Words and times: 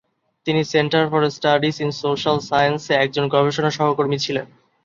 তিনি 0.45 0.61
centre 0.71 1.03
for 1.11 1.21
studies 1.37 1.75
in 1.83 1.91
social 2.01 2.37
সায়েন্সে 2.49 2.93
একজন 2.95 3.25
গবেষণা 3.33 3.71
সহকর্মী 3.77 4.17
ছিলেন। 4.25 4.45